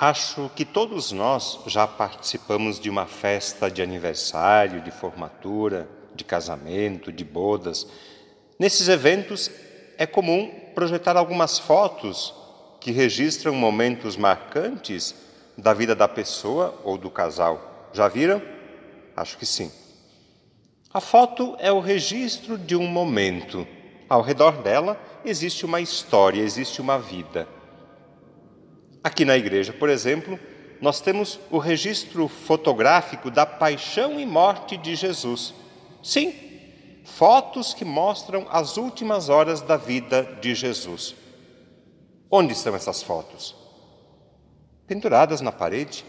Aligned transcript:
Acho 0.00 0.50
que 0.56 0.64
todos 0.64 1.12
nós 1.12 1.60
já 1.66 1.86
participamos 1.86 2.80
de 2.80 2.88
uma 2.88 3.04
festa 3.04 3.70
de 3.70 3.82
aniversário, 3.82 4.80
de 4.80 4.90
formatura, 4.90 5.86
de 6.14 6.24
casamento, 6.24 7.12
de 7.12 7.22
bodas. 7.22 7.86
Nesses 8.58 8.88
eventos 8.88 9.50
é 9.98 10.06
comum 10.06 10.50
projetar 10.74 11.18
algumas 11.18 11.58
fotos 11.58 12.34
que 12.80 12.90
registram 12.90 13.52
momentos 13.54 14.16
marcantes 14.16 15.14
da 15.58 15.74
vida 15.74 15.94
da 15.94 16.08
pessoa 16.08 16.80
ou 16.82 16.96
do 16.96 17.10
casal. 17.10 17.90
Já 17.92 18.08
viram? 18.08 18.40
Acho 19.14 19.36
que 19.36 19.44
sim. 19.44 19.70
A 20.94 21.00
foto 21.02 21.56
é 21.58 21.70
o 21.70 21.78
registro 21.78 22.56
de 22.56 22.74
um 22.74 22.86
momento. 22.86 23.68
Ao 24.08 24.22
redor 24.22 24.62
dela 24.62 24.98
existe 25.26 25.66
uma 25.66 25.78
história, 25.78 26.40
existe 26.40 26.80
uma 26.80 26.98
vida. 26.98 27.46
Aqui 29.02 29.24
na 29.24 29.36
igreja, 29.36 29.72
por 29.72 29.88
exemplo, 29.88 30.38
nós 30.80 31.00
temos 31.00 31.40
o 31.50 31.58
registro 31.58 32.28
fotográfico 32.28 33.30
da 33.30 33.46
paixão 33.46 34.20
e 34.20 34.26
morte 34.26 34.76
de 34.76 34.94
Jesus. 34.94 35.54
Sim, 36.02 36.34
fotos 37.04 37.72
que 37.72 37.84
mostram 37.84 38.46
as 38.50 38.76
últimas 38.76 39.28
horas 39.28 39.62
da 39.62 39.76
vida 39.76 40.22
de 40.40 40.54
Jesus. 40.54 41.14
Onde 42.30 42.52
estão 42.52 42.74
essas 42.74 43.02
fotos? 43.02 43.54
Penduradas 44.86 45.40
na 45.40 45.52
parede. 45.52 46.04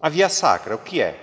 A 0.00 0.08
Via 0.08 0.28
Sacra, 0.28 0.74
o 0.74 0.78
que 0.78 1.00
é? 1.00 1.18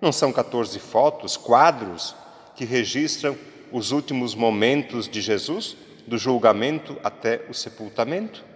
Não 0.00 0.12
são 0.12 0.32
14 0.32 0.78
fotos, 0.78 1.36
quadros 1.36 2.14
que 2.56 2.64
registram 2.64 3.36
os 3.70 3.92
últimos 3.92 4.34
momentos 4.34 5.08
de 5.08 5.20
Jesus, 5.20 5.76
do 6.06 6.18
julgamento 6.18 6.98
até 7.02 7.46
o 7.48 7.54
sepultamento? 7.54 8.51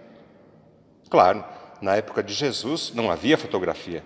Claro, 1.09 1.43
na 1.81 1.95
época 1.95 2.23
de 2.23 2.33
Jesus 2.33 2.91
não 2.93 3.09
havia 3.09 3.37
fotografia. 3.37 4.03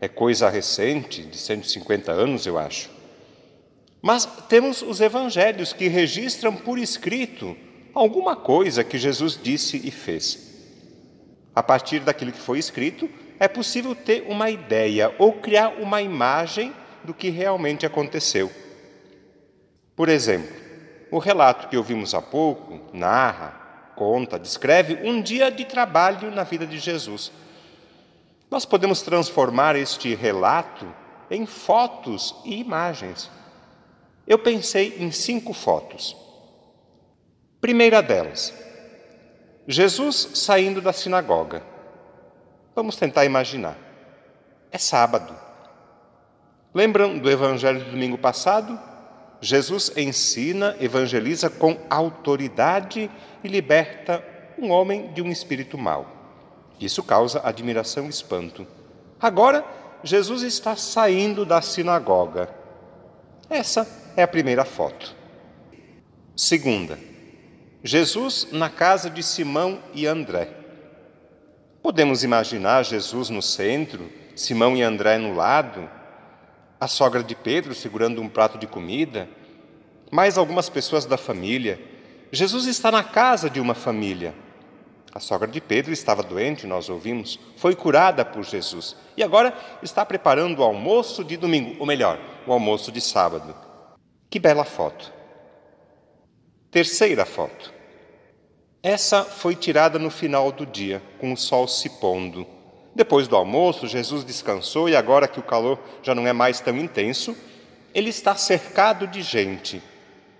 É 0.00 0.08
coisa 0.08 0.48
recente, 0.48 1.22
de 1.22 1.36
150 1.36 2.10
anos, 2.10 2.46
eu 2.46 2.58
acho. 2.58 2.90
Mas 4.00 4.26
temos 4.48 4.82
os 4.82 5.00
evangelhos 5.00 5.72
que 5.72 5.86
registram 5.86 6.54
por 6.56 6.78
escrito 6.78 7.56
alguma 7.94 8.34
coisa 8.34 8.82
que 8.82 8.98
Jesus 8.98 9.38
disse 9.40 9.80
e 9.84 9.90
fez. 9.90 10.50
A 11.54 11.62
partir 11.62 12.00
daquilo 12.00 12.32
que 12.32 12.40
foi 12.40 12.58
escrito, 12.58 13.08
é 13.38 13.46
possível 13.46 13.94
ter 13.94 14.24
uma 14.28 14.50
ideia 14.50 15.14
ou 15.18 15.34
criar 15.34 15.74
uma 15.80 16.02
imagem 16.02 16.72
do 17.04 17.14
que 17.14 17.30
realmente 17.30 17.86
aconteceu. 17.86 18.50
Por 19.94 20.08
exemplo, 20.08 20.54
o 21.10 21.18
relato 21.18 21.68
que 21.68 21.76
ouvimos 21.76 22.14
há 22.14 22.22
pouco 22.22 22.80
narra 22.92 23.61
conta, 23.94 24.38
descreve 24.38 24.98
um 25.02 25.20
dia 25.20 25.50
de 25.50 25.64
trabalho 25.64 26.30
na 26.30 26.44
vida 26.44 26.66
de 26.66 26.78
Jesus. 26.78 27.32
Nós 28.50 28.64
podemos 28.64 29.02
transformar 29.02 29.76
este 29.76 30.14
relato 30.14 30.86
em 31.30 31.46
fotos 31.46 32.34
e 32.44 32.60
imagens. 32.60 33.30
Eu 34.26 34.38
pensei 34.38 34.96
em 34.98 35.10
cinco 35.10 35.52
fotos. 35.52 36.16
Primeira 37.60 38.02
delas, 38.02 38.52
Jesus 39.66 40.32
saindo 40.34 40.80
da 40.80 40.92
sinagoga. 40.92 41.62
Vamos 42.74 42.96
tentar 42.96 43.24
imaginar. 43.24 43.76
É 44.70 44.78
sábado. 44.78 45.34
Lembram 46.74 47.18
do 47.18 47.30
evangelho 47.30 47.84
do 47.84 47.90
domingo 47.90 48.18
passado? 48.18 48.78
Jesus 49.42 49.90
ensina, 49.96 50.76
evangeliza 50.78 51.50
com 51.50 51.76
autoridade 51.90 53.10
e 53.42 53.48
liberta 53.48 54.24
um 54.56 54.70
homem 54.70 55.12
de 55.12 55.20
um 55.20 55.32
espírito 55.32 55.76
mau. 55.76 56.06
Isso 56.80 57.02
causa 57.02 57.40
admiração 57.42 58.06
e 58.06 58.08
espanto. 58.08 58.64
Agora, 59.20 59.64
Jesus 60.04 60.42
está 60.42 60.76
saindo 60.76 61.44
da 61.44 61.60
sinagoga. 61.60 62.48
Essa 63.50 63.84
é 64.16 64.22
a 64.22 64.28
primeira 64.28 64.64
foto. 64.64 65.12
Segunda, 66.36 66.96
Jesus 67.82 68.46
na 68.52 68.70
casa 68.70 69.10
de 69.10 69.24
Simão 69.24 69.80
e 69.92 70.06
André. 70.06 70.50
Podemos 71.82 72.22
imaginar 72.22 72.84
Jesus 72.84 73.28
no 73.28 73.42
centro, 73.42 74.08
Simão 74.36 74.76
e 74.76 74.82
André 74.82 75.18
no 75.18 75.34
lado, 75.34 75.90
a 76.82 76.88
sogra 76.88 77.22
de 77.22 77.36
Pedro 77.36 77.76
segurando 77.76 78.20
um 78.20 78.28
prato 78.28 78.58
de 78.58 78.66
comida, 78.66 79.28
mais 80.10 80.36
algumas 80.36 80.68
pessoas 80.68 81.04
da 81.04 81.16
família. 81.16 81.80
Jesus 82.32 82.66
está 82.66 82.90
na 82.90 83.04
casa 83.04 83.48
de 83.48 83.60
uma 83.60 83.72
família. 83.72 84.34
A 85.14 85.20
sogra 85.20 85.46
de 85.46 85.60
Pedro 85.60 85.92
estava 85.92 86.24
doente, 86.24 86.66
nós 86.66 86.88
ouvimos, 86.88 87.38
foi 87.56 87.76
curada 87.76 88.24
por 88.24 88.42
Jesus 88.42 88.96
e 89.16 89.22
agora 89.22 89.56
está 89.80 90.04
preparando 90.04 90.58
o 90.58 90.64
almoço 90.64 91.22
de 91.22 91.36
domingo, 91.36 91.76
ou 91.78 91.86
melhor, 91.86 92.18
o 92.48 92.52
almoço 92.52 92.90
de 92.90 93.00
sábado. 93.00 93.54
Que 94.28 94.40
bela 94.40 94.64
foto. 94.64 95.12
Terceira 96.68 97.24
foto. 97.24 97.72
Essa 98.82 99.22
foi 99.22 99.54
tirada 99.54 100.00
no 100.00 100.10
final 100.10 100.50
do 100.50 100.66
dia, 100.66 101.00
com 101.20 101.32
o 101.32 101.36
sol 101.36 101.68
se 101.68 101.88
pondo. 102.00 102.44
Depois 102.94 103.26
do 103.26 103.36
almoço, 103.36 103.86
Jesus 103.86 104.22
descansou 104.24 104.88
e 104.88 104.94
agora 104.94 105.26
que 105.26 105.40
o 105.40 105.42
calor 105.42 105.78
já 106.02 106.14
não 106.14 106.26
é 106.26 106.32
mais 106.32 106.60
tão 106.60 106.76
intenso, 106.76 107.36
ele 107.94 108.10
está 108.10 108.34
cercado 108.34 109.06
de 109.06 109.22
gente. 109.22 109.82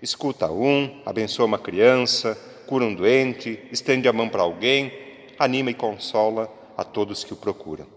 Escuta 0.01 0.51
um, 0.51 1.01
abençoa 1.05 1.45
uma 1.45 1.57
criança, 1.57 2.37
cura 2.67 2.85
um 2.85 2.93
doente, 2.93 3.59
estende 3.71 4.07
a 4.07 4.13
mão 4.13 4.29
para 4.29 4.43
alguém, 4.43 4.91
anima 5.39 5.71
e 5.71 5.73
consola 5.73 6.51
a 6.77 6.83
todos 6.83 7.23
que 7.23 7.33
o 7.33 7.37
procuram. 7.37 7.87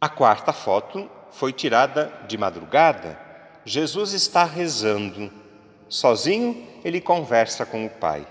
A 0.00 0.08
quarta 0.08 0.52
foto 0.52 1.08
foi 1.30 1.52
tirada 1.52 2.12
de 2.28 2.38
madrugada. 2.38 3.18
Jesus 3.64 4.12
está 4.12 4.44
rezando. 4.44 5.30
Sozinho, 5.88 6.66
ele 6.84 7.00
conversa 7.00 7.64
com 7.66 7.84
o 7.84 7.90
Pai. 7.90 8.26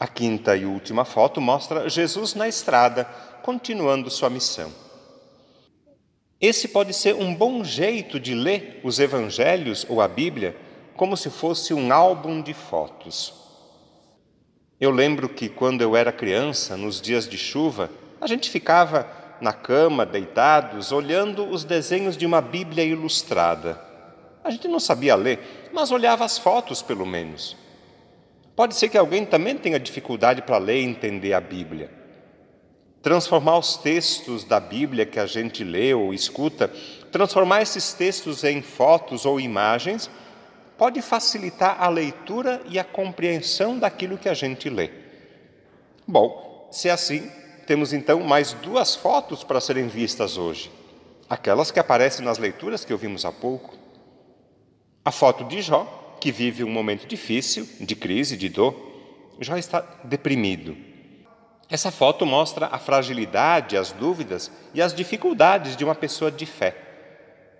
A 0.00 0.08
quinta 0.08 0.56
e 0.56 0.64
última 0.64 1.04
foto 1.04 1.42
mostra 1.42 1.86
Jesus 1.86 2.34
na 2.34 2.48
estrada, 2.48 3.04
continuando 3.42 4.10
sua 4.10 4.30
missão. 4.30 4.72
Esse 6.40 6.68
pode 6.68 6.94
ser 6.94 7.14
um 7.14 7.34
bom 7.34 7.62
jeito 7.62 8.18
de 8.18 8.34
ler 8.34 8.80
os 8.82 8.98
evangelhos 8.98 9.84
ou 9.90 10.00
a 10.00 10.08
Bíblia 10.08 10.56
como 10.96 11.18
se 11.18 11.28
fosse 11.28 11.74
um 11.74 11.92
álbum 11.92 12.40
de 12.40 12.54
fotos. 12.54 13.34
Eu 14.80 14.90
lembro 14.90 15.28
que 15.28 15.50
quando 15.50 15.82
eu 15.82 15.94
era 15.94 16.10
criança, 16.10 16.78
nos 16.78 16.98
dias 16.98 17.28
de 17.28 17.36
chuva, 17.36 17.90
a 18.18 18.26
gente 18.26 18.48
ficava 18.48 19.06
na 19.38 19.52
cama, 19.52 20.06
deitados, 20.06 20.92
olhando 20.92 21.46
os 21.46 21.62
desenhos 21.62 22.16
de 22.16 22.24
uma 22.24 22.40
Bíblia 22.40 22.84
ilustrada. 22.84 23.78
A 24.42 24.50
gente 24.50 24.66
não 24.66 24.80
sabia 24.80 25.14
ler, 25.14 25.70
mas 25.74 25.90
olhava 25.90 26.24
as 26.24 26.38
fotos 26.38 26.80
pelo 26.80 27.04
menos. 27.04 27.54
Pode 28.54 28.74
ser 28.74 28.88
que 28.88 28.98
alguém 28.98 29.24
também 29.24 29.56
tenha 29.56 29.80
dificuldade 29.80 30.42
para 30.42 30.58
ler 30.58 30.80
e 30.80 30.84
entender 30.84 31.32
a 31.32 31.40
Bíblia. 31.40 31.90
Transformar 33.02 33.58
os 33.58 33.76
textos 33.76 34.44
da 34.44 34.60
Bíblia 34.60 35.06
que 35.06 35.18
a 35.18 35.26
gente 35.26 35.64
lê 35.64 35.94
ou 35.94 36.12
escuta, 36.12 36.70
transformar 37.10 37.62
esses 37.62 37.92
textos 37.92 38.44
em 38.44 38.60
fotos 38.60 39.24
ou 39.24 39.40
imagens, 39.40 40.10
pode 40.76 41.00
facilitar 41.00 41.82
a 41.82 41.88
leitura 41.88 42.60
e 42.68 42.78
a 42.78 42.84
compreensão 42.84 43.78
daquilo 43.78 44.18
que 44.18 44.28
a 44.28 44.34
gente 44.34 44.68
lê. 44.68 44.90
Bom, 46.06 46.68
se 46.70 46.88
é 46.88 46.92
assim, 46.92 47.30
temos 47.66 47.92
então 47.92 48.20
mais 48.20 48.52
duas 48.52 48.96
fotos 48.96 49.44
para 49.44 49.60
serem 49.60 49.88
vistas 49.88 50.36
hoje. 50.36 50.70
Aquelas 51.28 51.70
que 51.70 51.78
aparecem 51.78 52.24
nas 52.24 52.38
leituras 52.38 52.84
que 52.84 52.92
ouvimos 52.92 53.24
há 53.24 53.30
pouco. 53.30 53.76
A 55.04 55.12
foto 55.12 55.44
de 55.44 55.62
Jó, 55.62 55.99
que 56.20 56.30
vive 56.30 56.62
um 56.62 56.70
momento 56.70 57.06
difícil, 57.06 57.66
de 57.80 57.96
crise, 57.96 58.36
de 58.36 58.48
dor, 58.48 58.76
já 59.40 59.58
está 59.58 59.80
deprimido. 60.04 60.76
Essa 61.68 61.90
foto 61.90 62.26
mostra 62.26 62.66
a 62.66 62.78
fragilidade, 62.78 63.76
as 63.76 63.92
dúvidas 63.92 64.50
e 64.74 64.82
as 64.82 64.92
dificuldades 64.92 65.76
de 65.76 65.84
uma 65.84 65.94
pessoa 65.94 66.30
de 66.30 66.44
fé. 66.44 66.76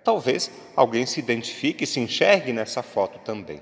Talvez 0.03 0.51
alguém 0.75 1.05
se 1.05 1.19
identifique 1.19 1.83
e 1.83 1.87
se 1.87 1.99
enxergue 1.99 2.53
nessa 2.53 2.83
foto 2.83 3.19
também. 3.19 3.61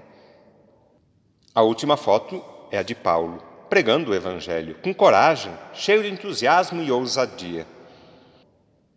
A 1.54 1.62
última 1.62 1.96
foto 1.96 2.44
é 2.72 2.78
a 2.78 2.84
de 2.84 2.96
Paulo, 2.96 3.44
pregando 3.70 4.12
o 4.12 4.16
Evangelho, 4.16 4.76
com 4.82 4.94
coragem, 4.94 5.52
cheio 5.74 6.02
de 6.02 6.10
entusiasmo 6.10 6.82
e 6.82 6.92
ousadia. 6.92 7.66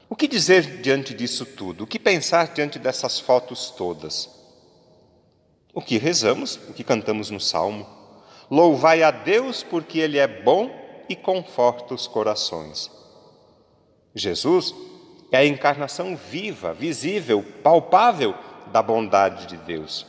O 0.09 0.17
que 0.17 0.29
dizer 0.29 0.82
diante 0.82 1.15
disso 1.15 1.44
tudo? 1.44 1.85
O 1.85 1.87
que 1.87 1.99
pensar 1.99 2.49
diante 2.49 2.79
dessas 2.79 3.19
fotos 3.19 3.71
todas? 3.71 4.42
O 5.73 5.81
que 5.81 5.99
rezamos, 5.99 6.57
o 6.69 6.73
que 6.73 6.85
cantamos 6.85 7.31
no 7.31 7.41
Salmo. 7.41 7.87
Louvai 8.51 9.03
a 9.03 9.11
Deus 9.11 9.63
porque 9.63 9.99
Ele 9.99 10.19
é 10.19 10.27
bom 10.27 10.71
e 11.09 11.17
conforta 11.17 11.95
os 11.95 12.07
corações. 12.07 12.91
Jesus 14.15 14.75
é 15.31 15.39
a 15.39 15.47
encarnação 15.47 16.15
viva, 16.15 16.75
visível, 16.75 17.43
palpável 17.63 18.35
da 18.71 18.83
bondade 18.83 19.47
de 19.47 19.57
Deus. 19.57 20.07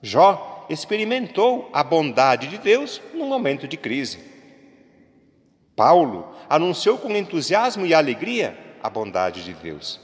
Jó 0.00 0.66
experimentou 0.68 1.68
a 1.72 1.82
bondade 1.82 2.46
de 2.46 2.58
Deus 2.58 3.00
num 3.12 3.26
momento 3.26 3.66
de 3.66 3.76
crise. 3.76 4.20
Paulo 5.74 6.34
anunciou 6.48 6.98
com 6.98 7.10
entusiasmo 7.16 7.86
e 7.86 7.94
alegria 7.94 8.56
a 8.82 8.90
bondade 8.90 9.44
de 9.44 9.54
Deus. 9.54 10.00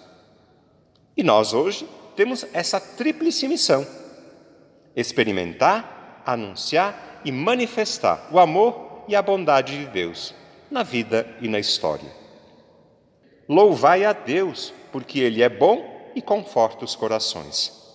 E 1.16 1.22
nós 1.22 1.52
hoje 1.52 1.88
temos 2.16 2.46
essa 2.52 2.80
tríplice 2.80 3.46
missão: 3.46 3.86
experimentar, 5.00 6.22
anunciar 6.26 7.20
e 7.24 7.30
manifestar 7.30 8.28
o 8.32 8.38
amor 8.38 9.04
e 9.06 9.14
a 9.14 9.22
bondade 9.22 9.78
de 9.78 9.86
Deus 9.86 10.34
na 10.68 10.82
vida 10.82 11.26
e 11.40 11.46
na 11.46 11.60
história. 11.60 12.10
Louvai 13.48 14.04
a 14.04 14.12
Deus, 14.12 14.74
porque 14.90 15.20
Ele 15.20 15.42
é 15.42 15.48
bom 15.48 16.10
e 16.16 16.20
conforta 16.20 16.84
os 16.84 16.96
corações. 16.96 17.87